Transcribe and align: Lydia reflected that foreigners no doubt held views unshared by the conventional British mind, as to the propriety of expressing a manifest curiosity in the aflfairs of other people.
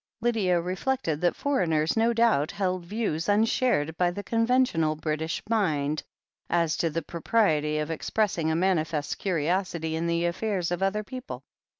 Lydia 0.19 0.59
reflected 0.59 1.21
that 1.21 1.35
foreigners 1.35 1.95
no 1.95 2.11
doubt 2.11 2.49
held 2.49 2.83
views 2.83 3.29
unshared 3.29 3.95
by 3.97 4.09
the 4.09 4.23
conventional 4.23 4.95
British 4.95 5.43
mind, 5.47 6.01
as 6.49 6.75
to 6.75 6.89
the 6.89 7.03
propriety 7.03 7.77
of 7.77 7.91
expressing 7.91 8.49
a 8.49 8.55
manifest 8.55 9.19
curiosity 9.19 9.95
in 9.95 10.07
the 10.07 10.23
aflfairs 10.23 10.71
of 10.71 10.81
other 10.81 11.03
people. 11.03 11.43